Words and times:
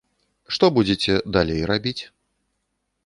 Што 0.55 0.69
будзеце 0.77 1.13
далей 1.35 1.61
рабіць? 1.73 1.97